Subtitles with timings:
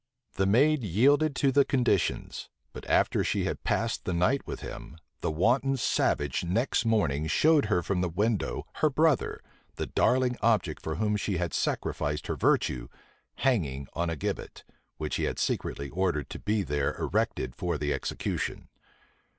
[0.33, 4.97] The maid yielded to the conditions: but after she had passed the night with him,
[5.19, 9.41] the wanton savage next morning showed her from the window her brother,
[9.75, 12.87] the darling object for whom she had sacrificed her virtue,
[13.45, 14.63] hanging on a gibbet,
[14.97, 18.69] which he had secretly ordered to be there erected for the execution.